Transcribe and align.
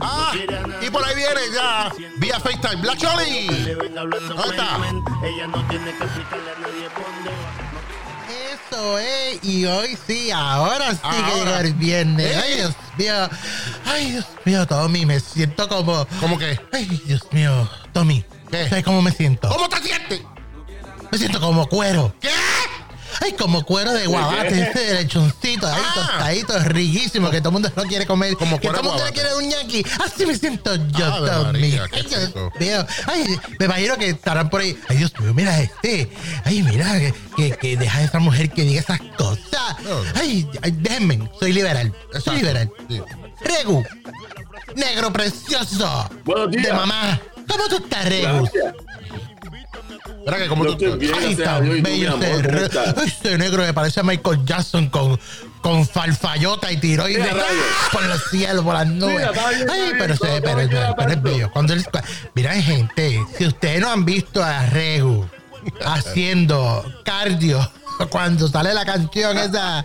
Ah, 0.00 0.32
y 0.80 0.90
por 0.90 1.04
ahí 1.04 1.14
viene 1.16 1.40
ya, 1.54 1.92
vía 2.16 2.40
FaceTime, 2.40 2.82
Black 2.82 2.98
Choli. 2.98 3.46
¿Dónde 3.94 4.16
está? 4.50 4.78
Ella 5.24 5.46
no 5.46 5.66
tiene 5.68 5.96
que 5.96 6.04
explicarle 6.04 6.50
a 6.50 6.58
nadie 6.60 6.88
dónde 6.94 7.30
va. 7.30 7.68
Eso 8.52 8.98
es, 8.98 9.44
y 9.44 9.66
hoy 9.66 9.98
sí, 10.06 10.30
ahora 10.30 10.92
sí 10.92 11.00
que 11.02 11.16
llegó 11.16 11.56
el 11.56 11.74
viernes. 11.74 12.26
¿Eh? 12.26 12.40
Ay, 12.42 12.54
Dios 12.56 12.74
mío, 12.96 13.30
ay, 13.86 14.10
Dios 14.12 14.26
mío, 14.44 14.66
Tommy, 14.66 15.06
me 15.06 15.20
siento 15.20 15.68
como. 15.68 16.06
¿Cómo 16.20 16.38
que? 16.38 16.60
Ay, 16.72 17.02
Dios 17.06 17.26
mío, 17.32 17.68
Tommy, 17.92 18.24
¿Qué? 18.50 18.68
¿sabes 18.68 18.84
cómo 18.84 19.02
me 19.02 19.10
siento? 19.12 19.48
¿Cómo 19.48 19.68
te 19.68 19.78
sientes? 19.80 20.20
Me 21.10 21.18
siento 21.18 21.40
como 21.40 21.66
cuero. 21.66 22.14
¿Qué? 22.20 22.28
Ay, 23.20 23.32
como 23.32 23.64
cuero 23.64 23.92
de 23.92 24.06
guabate, 24.06 24.60
ese 24.70 24.78
de 24.78 24.94
lechoncito, 25.02 25.66
ahí 25.66 25.82
Ah. 25.84 25.92
tostadito, 25.94 26.56
es 26.56 26.64
riquísimo, 26.66 27.30
que 27.30 27.38
todo 27.40 27.48
el 27.50 27.52
mundo 27.54 27.72
lo 27.74 27.82
quiere 27.84 28.06
comer. 28.06 28.34
Como 28.36 28.58
que 28.60 28.68
todo 28.68 28.78
el 28.80 28.84
mundo 28.86 29.04
le 29.04 29.12
quiere 29.12 29.34
un 29.34 29.48
ñaki. 29.48 29.84
Así 30.04 30.24
me 30.26 30.36
siento 30.36 30.74
yo, 30.76 31.04
Ave 31.06 31.30
Tommy. 31.30 31.52
María, 31.52 31.86
Ay, 31.92 32.02
Dios 32.08 32.34
mío. 32.60 32.86
Ay, 33.06 33.38
me 33.58 33.66
imagino 33.66 33.96
que 33.96 34.08
estarán 34.10 34.48
por 34.50 34.60
ahí. 34.60 34.78
Ay, 34.88 34.96
Dios 34.98 35.12
mío, 35.20 35.34
mira 35.34 35.60
este. 35.60 36.10
Ay, 36.44 36.62
mira, 36.62 36.98
que, 36.98 37.14
que, 37.36 37.50
que 37.56 37.76
deja 37.76 37.98
a 37.98 38.02
esa 38.04 38.18
mujer 38.18 38.50
que 38.50 38.62
diga 38.62 38.80
esas 38.80 39.00
cosas. 39.16 39.80
No. 39.84 40.02
Ay, 40.14 40.48
ay, 40.62 40.70
déjenme, 40.78 41.28
soy 41.38 41.52
liberal. 41.52 41.86
Exacto. 42.06 42.20
Soy 42.30 42.36
liberal. 42.36 42.70
Sí. 42.88 43.00
Regu, 43.40 43.84
negro 44.76 45.12
precioso. 45.12 46.08
Buenos 46.24 46.50
días. 46.50 46.64
De 46.66 46.72
mamá. 46.72 47.20
¿Cómo 47.48 47.68
tú 47.68 47.76
estás, 47.76 48.04
Regu? 48.04 48.42
Gracias. 48.52 48.74
Mira 50.24 50.38
que 50.38 50.46
como 50.48 50.64
Yo 50.64 50.76
tú. 50.76 50.84
estoy 50.84 50.98
bien, 50.98 51.14
Ay, 51.18 51.36
tan 51.36 51.64
Dios. 51.64 51.76
¿Y 51.78 51.82
tú, 51.82 51.88
mi 51.88 51.96
bello 51.98 52.12
amor, 52.14 52.70
ese 53.06 53.38
negro 53.38 53.62
me 53.62 53.72
parece 53.72 54.00
a 54.00 54.02
Michael 54.02 54.44
Jackson 54.44 54.88
con, 54.90 55.18
con 55.62 55.86
farfallota 55.86 56.70
y 56.72 56.76
tiroides 56.78 57.18
Mira, 57.22 57.32
rayos. 57.34 57.64
por 57.92 58.04
los 58.04 58.22
cielos, 58.30 58.64
por 58.64 58.74
las 58.74 58.86
nubes. 58.86 59.16
Mira, 59.16 59.32
bien, 59.50 59.70
Ay, 59.70 59.92
pero, 59.98 60.16
todo 60.18 60.28
pero, 60.42 60.56
bien, 60.56 60.68
pero, 60.70 60.94
pero 60.96 61.10
es 61.12 61.22
bello. 61.22 61.50
Cuando 61.52 61.72
él- 61.72 61.86
mira, 62.34 62.52
gente, 62.54 63.20
si 63.38 63.46
ustedes 63.46 63.80
no 63.80 63.90
han 63.90 64.04
visto 64.04 64.42
a 64.42 64.66
Regu 64.66 65.26
haciendo 65.84 66.84
cardio 67.04 67.68
cuando 68.10 68.46
sale 68.48 68.72
la 68.74 68.84
canción 68.84 69.36
esa, 69.38 69.84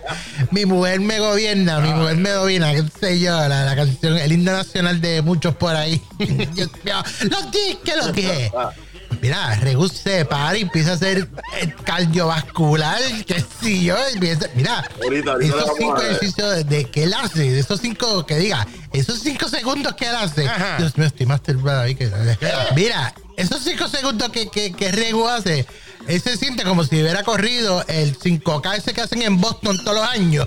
mi 0.52 0.64
mujer 0.66 1.00
me 1.00 1.18
gobierna, 1.18 1.80
mi 1.80 1.92
mujer 1.92 2.16
me 2.16 2.30
domina, 2.30 2.72
qué 2.72 2.84
sé 3.00 3.18
yo, 3.18 3.32
la, 3.48 3.64
la 3.64 3.74
canción, 3.74 4.16
el 4.18 4.30
himno 4.32 4.52
nacional 4.52 5.00
de 5.00 5.20
muchos 5.22 5.54
por 5.56 5.74
ahí. 5.74 6.00
Dios 6.18 6.70
mío, 6.84 6.94
los 7.22 7.46
que 7.46 7.78
lo 7.96 8.12
que 8.12 8.52
Mira, 9.24 9.54
Regu 9.54 9.88
se 9.88 10.26
para 10.26 10.58
y 10.58 10.60
empieza 10.60 10.90
a 10.90 10.94
hacer 10.96 11.26
eh, 11.58 11.74
cardiovascular, 11.82 13.00
que 13.24 13.42
si 13.58 13.84
yo 13.84 13.96
empieza, 14.12 14.48
mira, 14.54 14.86
Ahorita, 15.02 15.32
ahorita 15.32 15.56
esos 15.56 15.70
cinco 15.78 16.02
ejercicios 16.02 16.56
de, 16.56 16.64
de 16.64 16.84
que 16.90 17.04
él 17.04 17.14
hace, 17.14 17.50
de 17.50 17.58
esos 17.58 17.80
cinco 17.80 18.26
que 18.26 18.36
diga, 18.36 18.66
esos 18.92 19.20
cinco 19.20 19.48
segundos 19.48 19.94
que 19.94 20.10
él 20.10 20.14
hace, 20.14 20.46
Ajá. 20.46 20.76
Dios 20.76 20.98
mío, 20.98 21.06
estoy 21.06 21.24
masturbado 21.24 21.80
ahí 21.80 21.94
que 21.94 22.10
mira, 22.76 23.14
esos 23.38 23.62
cinco 23.64 23.88
segundos 23.88 24.28
que, 24.28 24.50
que, 24.50 24.74
que 24.74 24.92
Regu 24.92 25.26
hace, 25.26 25.66
él 26.06 26.20
se 26.20 26.36
siente 26.36 26.62
como 26.62 26.84
si 26.84 27.00
hubiera 27.00 27.22
corrido 27.22 27.82
el 27.88 28.18
5K 28.18 28.76
ese 28.76 28.92
que 28.92 29.00
hacen 29.00 29.22
en 29.22 29.40
Boston 29.40 29.82
todos 29.84 30.00
los 30.00 30.06
años. 30.06 30.46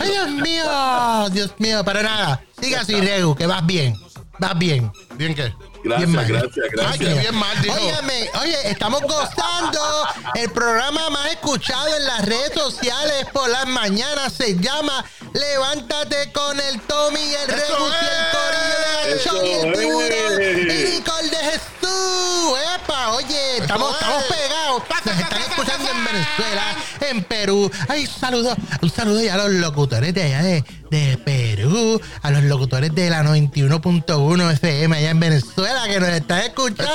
Ay, 0.00 0.10
Dios 0.10 0.30
mío, 0.30 1.28
Dios 1.30 1.50
mío, 1.58 1.84
para 1.84 2.02
nada. 2.02 2.42
Siga 2.58 2.80
así, 2.80 2.98
Regu, 2.98 3.34
que 3.34 3.46
vas 3.46 3.66
bien, 3.66 3.94
vas 4.38 4.58
bien. 4.58 4.90
¿Bien 5.18 5.34
qué? 5.34 5.52
Gracias, 5.84 6.08
Bien 6.08 6.16
mal. 6.16 6.26
gracias, 6.26 6.64
Ay, 6.64 6.70
gracias. 6.72 6.98
que 7.14 7.20
bien 7.20 7.34
mal. 7.34 7.56
Óyeme, 7.60 8.30
oye, 8.40 8.70
estamos 8.70 9.02
gozando. 9.02 10.06
El 10.34 10.50
programa 10.50 11.10
más 11.10 11.30
escuchado 11.30 11.94
en 11.94 12.04
las 12.06 12.24
redes 12.24 12.52
sociales 12.54 13.26
por 13.32 13.48
las 13.50 13.66
mañanas 13.66 14.32
se 14.32 14.56
llama 14.58 15.04
Levántate 15.34 16.32
con 16.32 16.58
el 16.58 16.80
Tommy 16.82 17.20
y 17.20 17.34
el 17.34 17.50
¡Eso 17.50 17.76
Rebus 17.76 17.94
y 18.00 18.06
el 18.06 18.24
Corillo 18.32 19.04
de 19.04 19.16
es! 19.16 19.24
Chon 19.24 19.46
y 19.46 19.52
el 19.52 19.64
¡Eso 19.74 19.78
Tiburón 19.78 20.42
y 20.70 20.94
Nicole 20.96 21.28
de 21.28 21.36
Jesús. 21.36 22.58
Epa, 22.76 23.12
oye, 23.12 23.58
estamos, 23.58 23.90
es! 23.94 24.00
estamos 24.00 24.22
pegados. 24.24 24.63
Nos 24.78 25.20
están 25.20 25.40
escuchando 25.40 25.88
en 25.88 26.04
Venezuela, 26.04 26.62
en 27.00 27.24
Perú. 27.24 27.70
Ay, 27.88 28.06
saludo, 28.06 28.56
un 28.82 28.90
saludo 28.90 29.22
ya 29.22 29.34
a 29.34 29.36
los 29.36 29.52
locutores 29.52 30.12
de 30.12 30.22
allá 30.22 30.42
de, 30.42 30.64
de 30.90 31.16
Perú, 31.18 32.00
a 32.22 32.30
los 32.30 32.42
locutores 32.44 32.94
de 32.94 33.10
la 33.10 33.22
91.1 33.22 34.52
FM 34.52 34.96
allá 34.96 35.10
en 35.10 35.20
Venezuela 35.20 35.84
que 35.86 36.00
nos 36.00 36.08
están 36.08 36.40
escuchando. 36.40 36.92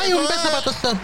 Ay, 0.00 0.12
un 0.12 0.24
eso 0.24 0.28
beso 0.28 0.42
es. 0.42 0.50
para 0.50 0.62
todos 0.62 0.76
esos 0.76 0.94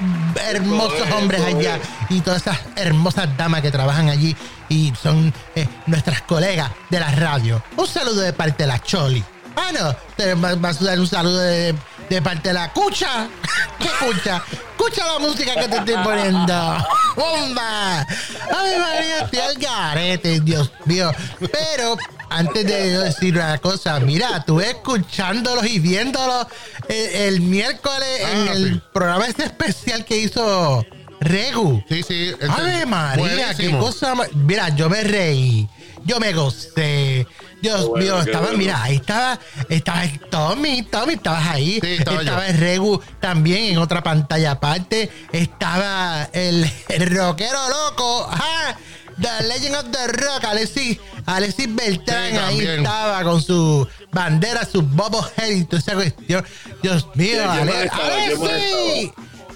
hermosos 0.40 1.10
hombres 1.16 1.42
allá 1.42 1.80
y 2.08 2.20
todas 2.20 2.42
esas 2.42 2.58
hermosas 2.76 3.36
damas 3.36 3.62
que 3.62 3.70
trabajan 3.70 4.08
allí 4.08 4.36
y 4.68 4.92
son 5.00 5.32
eh, 5.54 5.66
nuestras 5.86 6.22
colegas 6.22 6.70
de 6.90 7.00
la 7.00 7.10
radio. 7.10 7.62
Un 7.76 7.86
saludo 7.86 8.20
de 8.20 8.32
parte 8.32 8.62
de 8.62 8.66
la 8.68 8.78
Choli. 8.80 9.24
Ah, 9.56 9.70
no, 9.72 10.42
va 10.42 10.68
a 10.68 10.72
dar 10.72 10.98
un 10.98 11.06
saludo 11.06 11.38
de, 11.38 11.74
de 12.08 12.22
parte 12.22 12.48
de 12.48 12.54
la 12.54 12.72
Cucha. 12.72 13.28
¿Qué 13.78 13.88
Cucha? 14.04 14.42
Escucha 14.76 15.06
la 15.06 15.18
música 15.18 15.54
que 15.54 15.68
te 15.68 15.76
estoy 15.76 15.94
poniendo. 16.04 16.76
¡Bomba! 17.16 18.00
Ay, 18.00 18.78
María, 18.78 19.20
estoy 19.22 19.38
al 19.40 19.54
garete, 19.54 20.40
Dios 20.40 20.70
mío. 20.84 21.12
Pero 21.38 21.96
antes 22.28 22.66
de 22.66 22.98
decir 22.98 23.34
una 23.36 23.58
cosa, 23.58 24.00
mira, 24.00 24.38
estuve 24.38 24.70
escuchándolos 24.70 25.64
y 25.66 25.78
viéndolos 25.78 26.46
el, 26.88 27.06
el 27.34 27.40
miércoles 27.40 28.20
en 28.20 28.48
Ah, 28.48 28.52
el 28.52 28.74
sí. 28.74 28.82
programa 28.92 29.26
este 29.26 29.44
especial 29.44 30.04
que 30.04 30.16
hizo 30.18 30.84
Regu. 31.20 31.82
Sí, 31.88 32.02
sí. 32.02 32.32
Ave 32.48 32.84
María, 32.84 33.54
qué 33.54 33.70
cosa 33.78 34.14
más. 34.14 34.32
Mira, 34.34 34.68
yo 34.70 34.90
me 34.90 35.02
reí, 35.02 35.68
yo 36.04 36.20
me 36.20 36.32
gocé. 36.32 37.26
Dios 37.62 37.88
bueno, 37.88 38.04
mío, 38.04 38.20
estaba, 38.20 38.40
bueno. 38.46 38.58
mira, 38.58 38.82
ahí 38.82 38.96
estaba, 38.96 39.38
estaba 39.70 40.04
el 40.04 40.20
Tommy, 40.20 40.82
Tommy, 40.82 41.14
estabas 41.14 41.46
ahí. 41.48 41.78
Sí, 41.82 41.92
estaba 41.94 42.22
yo. 42.22 42.42
el 42.42 42.58
Regu 42.58 43.00
también 43.20 43.64
en 43.72 43.78
otra 43.78 44.02
pantalla 44.02 44.50
aparte. 44.52 45.10
Estaba 45.32 46.28
el, 46.32 46.70
el 46.88 47.16
rockero 47.16 47.58
loco, 47.70 48.28
ajá, 48.30 48.76
The 49.20 49.44
Legend 49.48 49.76
of 49.76 49.86
the 49.92 50.08
Rock, 50.08 50.44
Alexis, 50.44 50.98
Alexis 51.24 51.74
Beltrán, 51.74 52.30
Sí, 52.32 52.36
ahí 52.38 52.60
estaba 52.66 53.22
con 53.22 53.40
su 53.40 53.86
bandera, 54.12 54.64
su 54.66 54.82
bobblehead 54.82 55.50
y 55.50 55.64
toda 55.64 55.78
esa 55.80 55.94
cuestión. 55.94 56.44
Dios 56.82 57.06
mío, 57.14 57.28
¿Qué- 57.34 57.38
qué 57.38 57.46
más 57.46 57.58
Ale- 57.60 57.84
estaba? 57.84 58.08
¿Qué 58.08 58.36
más 58.36 58.50
Alexis. 58.50 59.10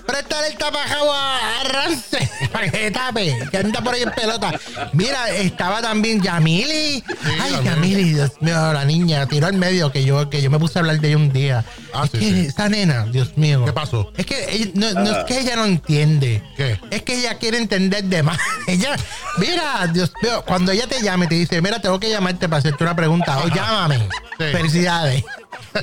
Préstale 0.08 0.46
el 0.46 0.56
tapajabo 0.56 1.12
a 1.12 1.38
Rance 1.70 2.30
para 2.52 2.70
que 2.70 2.78
se 2.78 2.90
tape, 2.90 3.38
que 3.50 3.58
anda 3.58 3.82
por 3.82 3.92
ahí 3.92 4.02
en 4.04 4.10
pelota. 4.10 4.58
Mira, 4.94 5.28
estaba 5.28 5.82
también 5.82 6.22
Yamili. 6.22 7.04
Ay. 7.42 7.60
Yamili, 7.62 8.14
Dios 8.14 8.32
mío, 8.40 8.72
la 8.72 8.86
niña 8.86 9.26
tiró 9.26 9.48
al 9.48 9.52
medio 9.52 9.92
que 9.92 10.04
yo, 10.04 10.30
que 10.30 10.40
yo 10.40 10.48
me 10.50 10.58
puse 10.58 10.78
a 10.78 10.80
hablar 10.80 10.98
de 10.98 11.08
ella 11.08 11.16
un 11.18 11.30
día. 11.30 11.62
Ah, 11.92 12.04
es 12.04 12.10
sí, 12.12 12.18
que 12.20 12.24
sí. 12.24 12.46
esa 12.46 12.70
nena, 12.70 13.04
Dios 13.04 13.36
mío. 13.36 13.66
¿Qué 13.66 13.72
pasó? 13.74 14.10
Es 14.16 14.24
que 14.24 14.50
ella- 14.50 14.70
no, 14.74 14.92
no 15.04 15.10
es 15.18 15.24
que 15.24 15.40
ella 15.40 15.56
no 15.56 15.66
entiende. 15.66 16.42
¿Qué? 16.56 16.80
Es 16.90 17.02
que 17.02 17.18
ella 17.18 17.34
quiere 17.34 17.58
entender 17.58 18.02
de 18.04 18.22
más. 18.22 18.38
Ella, 18.66 18.96
mira, 19.36 19.86
Dios 19.92 20.10
mío, 20.22 20.42
cuando 20.46 20.72
ella 20.72 20.86
te 20.86 21.02
llame 21.02 21.26
y 21.26 21.28
te 21.28 21.34
dice, 21.34 21.60
mira, 21.60 21.80
tengo 21.82 22.00
que 22.00 22.08
llamarte 22.08 22.48
para 22.48 22.60
hacerte 22.60 22.82
una 22.82 22.96
pregunta, 22.96 23.38
o 23.40 23.48
llámame. 23.48 24.08
Felicidades. 24.38 25.22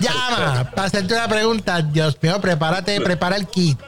Llama 0.01 0.71
para 0.75 0.87
hacerte 0.87 1.13
una 1.13 1.27
pregunta. 1.27 1.81
Dios 1.83 2.17
mío, 2.21 2.41
prepárate, 2.41 2.99
prepara 3.01 3.35
el 3.35 3.45
kit. 3.47 3.79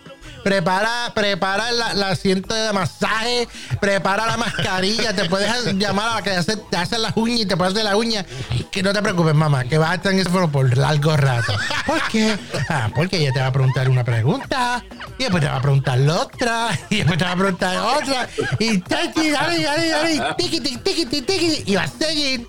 Prepara, 0.47 1.12
prepara 1.13 1.74
la, 1.74 1.94
la 1.94 2.08
asiento 2.08 2.56
de 2.56 2.72
masaje, 2.72 3.50
prepara 3.81 4.25
la 4.25 4.38
mascarilla, 4.38 5.13
te 5.13 5.25
puedes 5.25 5.74
llamar 5.74 6.08
a 6.08 6.16
la 6.16 6.22
que 6.22 6.31
hace, 6.31 6.56
te 6.56 6.78
hacen 6.78 7.02
las 7.02 7.18
uñas 7.18 7.41
y 7.41 7.46
te 7.46 7.58
puedes 7.58 7.74
hacer 7.74 7.84
las 7.84 7.96
uñas. 7.96 8.25
Que 8.72 8.81
no 8.81 8.94
te 8.94 9.02
preocupes, 9.02 9.35
mamá, 9.35 9.66
que 9.66 9.78
vas 9.78 9.91
a 9.91 9.96
estar 9.96 10.13
en 10.13 10.19
ese 10.19 10.30
foro 10.30 10.50
por 10.50 10.78
largo 10.78 11.18
rato. 11.18 11.53
¿Por 11.85 12.02
qué? 12.03 12.40
Ah, 12.69 12.90
porque 12.96 13.18
ella 13.18 13.34
te 13.34 13.41
va 13.41 13.47
a 13.47 13.52
preguntar 13.52 13.90
una 13.90 14.06
pregunta, 14.06 14.85
y 15.18 15.24
después 15.24 15.44
te 15.44 15.50
va 15.50 15.58
a 15.58 15.62
preguntar 15.62 15.97
la 15.97 16.16
otra, 16.16 16.69
y 16.90 16.96
después 16.96 17.18
te 17.18 17.25
va 17.25 17.31
a 17.31 17.35
preguntar 17.35 17.78
otra, 17.78 18.29
y 18.58 18.78
taqui, 18.78 19.29
dale, 19.29 19.62
dale, 19.62 19.90
dale, 19.90 20.22
tiqui, 20.38 20.62
tiqui, 20.62 20.78
tiqui, 20.78 21.22
tiqui, 21.24 21.64
y 21.66 21.75
va 21.75 21.84
a 21.84 21.88
seguir. 21.90 22.47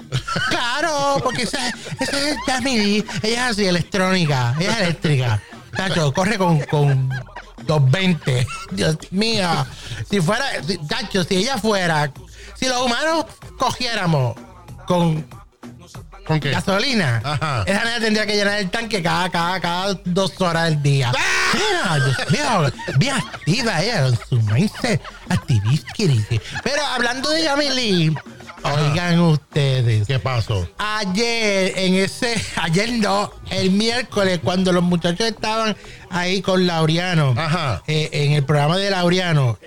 Claro, 0.51 1.21
porque 1.25 1.43
esa, 1.43 1.69
esa 1.99 2.29
es 2.29 2.37
ella 2.47 3.05
es 3.23 3.39
así, 3.39 3.67
electrónica, 3.67 4.55
es 4.61 4.69
eléctrica. 4.69 5.43
Tacho, 5.77 6.13
corre 6.13 6.39
con 6.39 6.61
220. 7.69 8.47
Dios 8.73 8.97
mío. 9.13 9.49
Si 10.11 10.21
fuera, 10.21 10.45
si- 10.67 10.79
Tacho, 10.79 11.23
si 11.23 11.37
ella 11.37 11.59
fuera, 11.59 12.11
si 12.59 12.67
los 12.67 12.81
humanos 12.83 13.27
cogiéramos 13.59 14.35
con 14.87 15.25
¿Con 16.27 16.41
qué? 16.41 16.51
gasolina, 16.51 17.23
Ajá. 17.25 17.63
esa 17.67 17.85
nena 17.85 18.01
tendría 18.01 18.27
que 18.27 18.35
llenar 18.37 18.59
el 18.59 18.69
tanque 18.71 19.03
cada, 19.03 19.31
cada, 19.31 19.59
cada 19.61 19.95
dos 20.05 20.39
horas 20.41 20.65
del 20.71 20.83
día. 20.83 21.11
Mira, 21.55 22.05
Dios 22.05 22.31
mío, 22.31 22.73
bien 22.99 23.15
activa 23.17 23.83
ella 23.83 24.11
su 24.29 24.37
mindset 24.43 25.01
activista. 25.31 25.87
Pero 26.63 26.85
hablando 26.85 27.31
de 27.31 27.45
Yamili, 27.45 28.15
oigan 28.63 29.21
ustedes. 29.21 30.07
¿Qué 30.07 30.19
pasó? 30.19 30.69
Ayer, 30.79 31.73
en 31.77 31.95
ese, 31.95 32.35
ayer 32.57 32.93
no, 32.93 33.31
el 33.51 33.71
miércoles, 33.71 34.41
cuando 34.43 34.73
los 34.73 34.83
muchachos 34.83 35.27
estaban 35.27 35.77
ahí 36.11 36.43
con 36.43 36.67
Laureano, 36.67 37.35
Ajá. 37.37 37.83
eh, 37.87 38.09
en 38.13 38.33
el 38.33 38.45
programa 38.45 38.77
de 38.77 38.91
Laureano, 38.91 39.59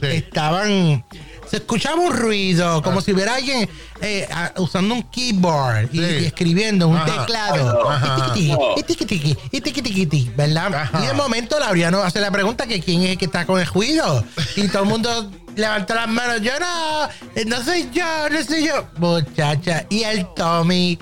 Sí. 0.00 0.06
estaban 0.06 1.04
se 1.50 1.56
escuchaba 1.58 1.96
un 1.96 2.12
ruido, 2.12 2.82
como 2.82 3.00
si 3.00 3.12
hubiera 3.12 3.34
alguien 3.36 3.68
eh, 4.00 4.28
usando 4.58 4.94
un 4.94 5.02
keyboard 5.04 5.88
y, 5.92 5.98
Sí. 5.98 6.04
y 6.20 6.24
escribiendo 6.26 6.88
un 6.88 6.96
Ajá. 6.96 7.20
teclado. 7.26 7.90
Ajá. 7.90 8.16
Y 8.16 8.32
tiqui, 8.32 8.52
y 8.76 8.82
tiqui, 8.82 9.04
tiqui, 9.06 9.36
y 9.50 9.60
tiqui, 9.60 9.82
tiqui, 9.82 10.06
tiqui, 10.06 10.30
¿verdad? 10.36 10.74
Ajá. 10.74 11.02
Y 11.02 11.06
de 11.06 11.12
momento 11.14 11.58
Laureano 11.58 12.02
hace 12.02 12.20
la 12.20 12.30
pregunta 12.30 12.66
que 12.66 12.80
quién 12.80 13.02
es 13.02 13.10
el 13.10 13.18
que 13.18 13.24
está 13.26 13.46
con 13.46 13.60
el 13.60 13.66
ruido. 13.66 14.24
Y 14.56 14.68
todo 14.68 14.82
el 14.84 14.88
mundo 14.88 15.30
levantó 15.56 15.94
las 15.94 16.08
manos. 16.08 16.40
Yo 16.42 16.52
no, 16.60 17.08
no 17.46 17.64
soy 17.64 17.88
yo, 17.92 18.04
no 18.30 18.42
soy 18.44 18.66
yo. 18.66 18.86
Muchacha. 18.98 19.84
Y 19.90 20.02
el 20.04 20.26
Tommy. 20.34 20.98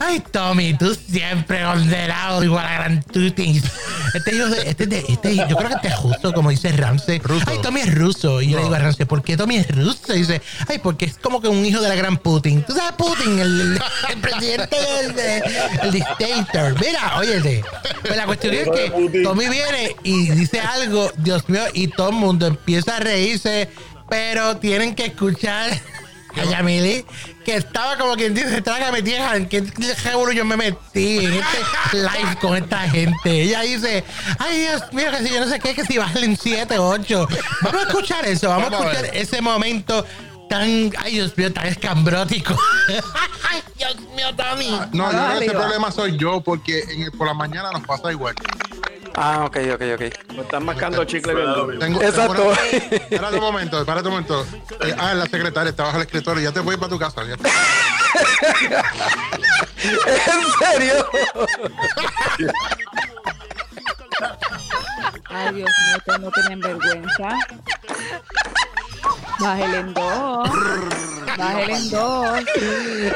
Ay, 0.00 0.22
Tommy, 0.30 0.74
tú 0.74 0.94
siempre 0.94 1.62
condenado 1.64 2.42
igual 2.44 2.64
a 2.64 2.74
gran 2.74 3.02
tutis. 3.02 3.62
Este 4.14 4.34
hijo 4.36 4.46
de, 4.46 4.70
este, 4.70 5.04
este, 5.12 5.36
yo 5.36 5.56
creo 5.56 5.68
que 5.68 5.74
este 5.74 5.88
es 5.88 6.02
ruso, 6.02 6.32
como 6.32 6.50
dice 6.50 6.70
Ramsey. 6.72 7.18
Ruso. 7.18 7.44
Ay, 7.48 7.58
Tommy 7.62 7.80
es 7.80 7.94
ruso. 7.94 8.40
Y 8.40 8.50
yo 8.50 8.56
le 8.58 8.62
digo 8.64 8.74
a 8.74 8.78
Ramsey, 8.78 9.06
¿por 9.06 9.22
qué 9.22 9.36
Tommy 9.36 9.56
es 9.56 9.68
ruso? 9.74 10.14
Y 10.14 10.18
dice, 10.20 10.40
ay, 10.68 10.78
porque 10.78 11.04
es 11.06 11.18
como 11.18 11.40
que 11.40 11.48
un 11.48 11.64
hijo 11.64 11.80
de 11.80 11.88
la 11.88 11.94
gran 11.96 12.16
Putin. 12.16 12.62
¿Tú 12.62 12.74
sabes 12.74 12.92
Putin? 12.96 13.38
El, 13.38 13.60
el- 13.60 13.80
el 14.12 14.20
presidente 14.20 14.76
del 14.76 15.14
de- 15.14 15.42
el 15.82 15.90
dictator. 15.92 16.74
Mira, 16.80 17.18
óyete. 17.18 17.64
Pues 18.02 18.16
la 18.16 18.26
cuestión 18.26 18.54
es 18.54 18.68
que. 18.68 19.20
Tommy 19.22 19.48
viene 19.48 19.96
y 20.04 20.30
dice 20.30 20.60
algo, 20.60 21.10
Dios 21.18 21.48
mío, 21.48 21.62
y 21.74 21.88
todo 21.88 22.10
el 22.10 22.16
mundo 22.16 22.46
empieza 22.46 22.96
a 22.96 23.00
reírse, 23.00 23.68
pero 24.08 24.56
tienen 24.58 24.94
que 24.94 25.06
escuchar 25.06 25.70
a 26.40 26.62
que 27.44 27.56
estaba 27.56 27.96
como 27.96 28.14
quien 28.14 28.34
dice, 28.34 28.60
trágame 28.60 29.02
tierra, 29.02 29.36
¿en 29.36 29.48
qué 29.48 29.62
seguro 29.94 30.32
yo 30.32 30.44
me 30.44 30.56
metí 30.56 31.24
en 31.24 31.34
este 31.34 31.98
live 31.98 32.36
con 32.40 32.56
esta 32.56 32.80
gente? 32.88 33.42
Ella 33.42 33.62
dice, 33.62 34.04
ay 34.38 34.60
Dios 34.60 34.92
mío, 34.92 35.10
que 35.10 35.26
si 35.26 35.34
yo 35.34 35.40
no 35.40 35.48
sé 35.50 35.58
qué, 35.60 35.74
que 35.74 35.84
si 35.84 35.98
bajen 35.98 36.36
7, 36.36 36.78
8. 36.78 37.28
Vamos 37.62 37.84
a 37.84 37.88
escuchar 37.88 38.26
eso, 38.26 38.48
vamos, 38.48 38.70
Vamos 38.70 38.86
a 38.86 38.92
escuchar 38.92 39.16
ese 39.16 39.40
momento 39.40 40.04
tan, 40.48 40.92
ay 40.98 41.12
Dios 41.14 41.36
mío, 41.36 41.52
tan 41.52 41.66
escambrótico. 41.66 42.56
ay 43.50 43.62
Dios 43.76 43.96
mío, 44.16 44.26
Tommy. 44.36 44.80
No, 44.92 45.10
yo 45.12 45.18
creo 45.18 45.38
que 45.38 45.44
ese 45.44 45.54
problema 45.54 45.92
soy 45.92 46.16
yo 46.18 46.40
porque 46.40 46.80
en- 46.88 47.12
por 47.12 47.26
la 47.26 47.34
mañana 47.34 47.70
nos 47.72 47.86
pasa 47.86 48.10
igual. 48.10 48.34
Ah, 49.14 49.44
ok, 49.44 49.56
ok, 49.74 49.82
ok. 49.94 50.00
Me 50.34 50.42
están 50.42 50.64
mascando 50.64 51.04
chicle 51.04 51.34
viendo. 51.34 51.66
Tengo, 51.78 52.02
Exacto. 52.02 52.52
Espérate 52.52 53.36
un 53.36 53.40
momento, 53.40 53.80
espérate 53.80 54.08
un 54.08 54.14
momento. 54.14 54.46
Eh, 54.80 54.94
ah, 54.98 55.14
la 55.14 55.26
secretaria, 55.26 55.70
está 55.70 55.84
bajo 55.84 55.96
el 55.96 56.02
escritorio. 56.02 56.42
Ya 56.42 56.52
te 56.52 56.60
voy 56.60 56.76
para 56.76 56.88
tu 56.88 56.98
casa. 56.98 57.22
ya. 57.24 57.34
¿En 59.82 60.42
serio? 60.58 61.08
Ay, 65.30 65.54
Dios 65.54 65.70
mío, 65.86 65.96
ustedes 65.98 66.20
no 66.20 66.30
tienen 66.30 66.60
vergüenza. 66.60 67.28
Bájale 69.40 69.78
en 69.78 69.94
dos. 69.94 70.50
Bájale 71.36 71.74
en 71.74 71.90
dos. 71.90 72.40
sí. 72.54 73.10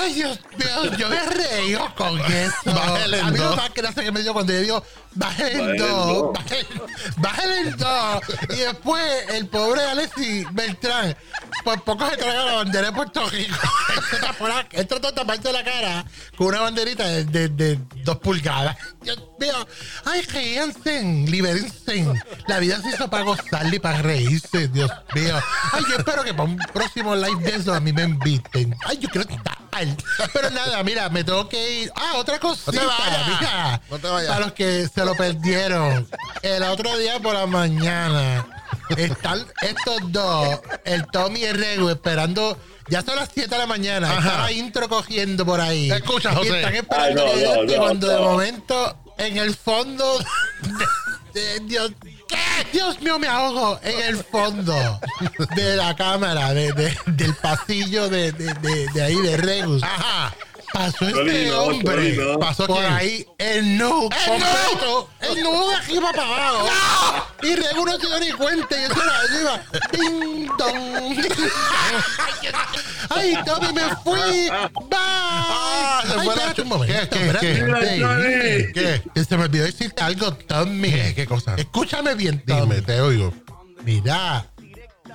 Ay, 0.00 0.14
Dios 0.14 0.38
mío, 0.56 0.96
yo 0.96 1.08
me 1.08 1.22
reí 1.26 1.76
con 1.96 2.18
eso. 2.32 2.54
Bájale 2.64 3.20
A 3.20 3.30
mí 3.30 3.38
lo 3.38 3.56
más 3.56 3.72
gracia 3.74 4.02
que 4.02 4.12
me 4.12 4.22
dio 4.22 4.32
cuando 4.32 4.52
yo 4.52 4.60
digo, 4.60 4.84
en 5.38 5.76
dos, 5.76 6.32
en 7.42 7.76
dos. 7.76 8.20
Y 8.50 8.56
después 8.56 9.02
el 9.30 9.48
pobre 9.48 9.82
Alexis 9.82 10.46
Beltrán, 10.52 11.16
por 11.64 11.82
poco 11.82 12.08
se 12.08 12.16
traga 12.16 12.44
la 12.44 12.54
bandera 12.56 12.86
de 12.86 12.92
Puerto 12.92 13.28
Rico. 13.28 13.56
Él 14.72 14.86
trató 14.86 15.08
de 15.08 15.12
taparse 15.14 15.52
la 15.52 15.64
cara 15.64 16.04
con 16.36 16.48
una 16.48 16.60
banderita 16.60 17.04
de, 17.06 17.24
de- 17.24 17.48
de 17.48 17.78
dos 18.04 18.18
pulgadas. 18.18 18.76
Dios 19.02 19.18
mío, 19.38 19.66
ay, 20.04 20.22
ríanse, 20.22 21.02
libérense. 21.26 22.06
La 22.46 22.58
vida 22.58 22.80
se 22.80 22.90
hizo 22.90 23.08
para 23.10 23.24
gozarle 23.24 23.76
y 23.76 23.78
para 23.78 24.02
reírse, 24.02 24.68
Dios 24.68 24.90
mío. 25.14 25.36
Ay, 25.72 25.82
yo 25.90 25.96
espero 25.96 26.22
que 26.24 26.32
para 26.32 26.44
un 26.44 26.56
próximo 26.72 27.14
live 27.16 27.42
de 27.42 27.56
eso 27.56 27.74
a 27.74 27.80
mí 27.80 27.92
me 27.92 28.02
inviten. 28.02 28.76
Ay, 28.84 28.98
yo 28.98 29.08
quiero 29.08 29.28
estar. 29.28 29.58
Pero 30.34 30.50
nada, 30.50 30.82
mira, 30.82 31.08
me 31.08 31.24
tengo 31.24 31.48
que 31.48 31.80
ir. 31.82 31.92
Ah, 31.96 32.12
otra 32.16 32.38
cosita. 32.38 32.72
No 32.72 32.80
te 32.80 32.86
vayas. 32.86 33.26
mira. 33.40 33.80
No 33.88 33.98
te 33.98 34.08
vayas. 34.08 34.28
Para 34.28 34.40
los 34.44 34.52
que 34.52 34.86
se 34.92 34.99
lo 35.04 35.14
perdieron. 35.14 36.08
El 36.42 36.62
otro 36.64 36.96
día 36.98 37.18
por 37.20 37.34
la 37.34 37.46
mañana 37.46 38.46
están 38.96 39.44
estos 39.62 40.12
dos, 40.12 40.60
el 40.84 41.06
Tommy 41.08 41.40
y 41.40 41.44
el 41.44 41.58
Regu, 41.58 41.88
esperando. 41.90 42.58
Ya 42.88 43.02
son 43.02 43.14
las 43.16 43.28
7 43.32 43.48
de 43.50 43.58
la 43.58 43.66
mañana. 43.66 44.10
Ajá. 44.10 44.18
Está 44.28 44.38
la 44.42 44.52
intro 44.52 44.88
cogiendo 44.88 45.46
por 45.46 45.60
ahí. 45.60 45.92
Escucha, 45.92 46.32
Y 46.32 46.36
José. 46.36 46.56
están 46.58 46.74
esperando 46.74 47.22
Ay, 47.24 47.28
no, 47.28 47.34
que 47.34 47.40
yo 47.40 47.54
no, 47.54 47.60
esté 47.62 47.76
no, 47.76 47.82
cuando 47.82 48.08
de 48.08 48.18
momento 48.18 48.96
en 49.18 49.36
el 49.38 49.54
fondo 49.54 50.18
de, 51.34 51.40
de- 51.40 51.60
Dios 51.66 51.92
¿qué? 52.28 52.36
Dios 52.72 53.00
mío 53.00 53.18
me 53.20 53.28
ahogo 53.28 53.78
en 53.84 54.00
el 54.08 54.24
fondo 54.24 54.74
de 55.54 55.76
la 55.76 55.94
cámara 55.94 56.52
de, 56.52 56.72
de- 56.72 56.98
del 57.06 57.34
pasillo 57.34 58.08
de, 58.08 58.32
de, 58.32 58.54
de- 58.54 58.86
de 58.92 59.02
ahí 59.02 59.16
de 59.20 59.36
Regus 59.36 59.82
Ajá. 59.84 60.34
Pasó 60.80 61.08
este 61.08 61.52
hombre. 61.52 62.16
¿Pasó 62.40 62.66
por 62.66 62.78
quién? 62.78 62.92
ahí 62.92 63.26
el 63.38 63.78
nudo 63.78 64.08
completo 64.26 65.08
el 65.20 65.42
nudo 65.42 65.68
de 65.70 65.74
arriba 65.76 66.10
para 66.12 66.48
abajo 66.48 67.26
y 67.42 67.54
Regus 67.54 67.86
no 67.86 67.92
se 67.98 68.06
dio 68.06 68.20
ni 68.20 68.30
cuenta 68.32 68.76
y 68.80 68.84
eso 68.84 69.02
era 69.02 69.18
arriba 69.18 69.62
ding 69.92 70.48
dong 70.58 71.16
ay 73.10 73.34
Tommy 73.44 73.72
me 73.72 73.82
fui 74.02 74.48
bye 74.88 74.98
Ah, 75.02 76.02
se 76.06 76.12
Ay, 76.14 76.24
fue 76.24 76.36
la 76.36 76.42
espérate 76.44 76.54
chu- 76.54 76.62
un 76.62 76.68
momento, 76.68 76.94
¿Qué, 76.94 77.18
qué, 77.40 77.52
espérate, 77.52 78.72
qué? 78.74 79.02
¿Qué? 79.14 79.24
Se 79.24 79.36
me 79.36 79.44
olvidó 79.44 79.64
decirte 79.64 80.02
algo, 80.02 80.32
Tommy. 80.34 80.90
¿Qué? 80.90 81.14
¿Qué 81.14 81.26
cosa? 81.26 81.54
Escúchame 81.56 82.14
bien, 82.14 82.42
Tommy. 82.46 82.60
Dime, 82.62 82.82
te 82.82 83.00
oigo. 83.00 83.34
Mira, 83.84 84.46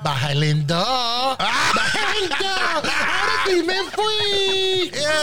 bájale 0.04 0.50
en 0.52 0.68
dos. 0.68 1.38
¡Bájale 1.38 2.24
en 2.24 2.30
dos! 2.30 2.40
¡Ahora 2.84 3.34
sí 3.48 3.64
me 3.64 3.76
fui! 3.92 4.65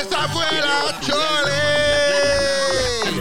¡Esa 0.02 0.28
fue 0.28 0.44
la 0.60 1.00
Chole! 1.00 1.62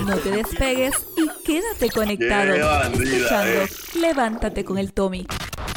No 0.05 0.17
te 0.17 0.31
despegues 0.31 0.95
y 1.15 1.29
quédate 1.45 1.89
conectado 1.89 2.53
Qué 2.53 2.61
bandida, 2.61 3.03
escuchando 3.03 3.61
eh. 3.61 3.69
Levántate 3.99 4.65
con 4.65 4.77
el 4.79 4.93
Tommy. 4.93 5.27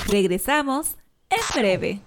Regresamos 0.09 0.97
en 1.29 1.41
breve. 1.55 2.01